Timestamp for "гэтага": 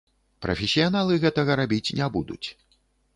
1.25-1.57